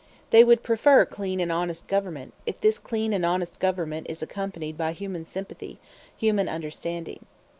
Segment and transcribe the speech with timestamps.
[0.31, 4.75] They would prefer clean and honest government, if this clean and honest government is accompanied
[4.75, 5.77] by human sympathy,
[6.17, 7.27] human understanding.